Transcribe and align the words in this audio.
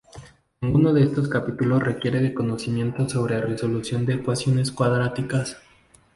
Ninguno 0.61 0.93
de 0.93 1.03
estos 1.03 1.29
capítulos 1.29 1.83
requiere 1.83 2.21
de 2.21 2.33
conocimientos 2.33 3.11
sobre 3.11 3.39
resolución 3.39 4.03
de 4.07 4.15
ecuaciones 4.15 4.71
cuadráticas. 4.71 5.57